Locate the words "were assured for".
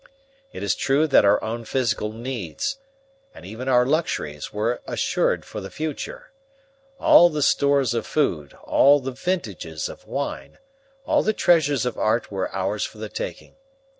4.51-5.61